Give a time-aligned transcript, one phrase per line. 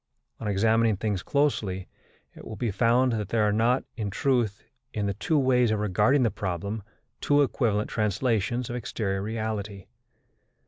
[0.39, 1.87] On examining things closely,
[2.33, 4.63] it will be found that there are not, in truth,
[4.95, 6.81] in the two ways of regarding the problem,
[7.19, 9.85] two equivalent translations of exterior reality.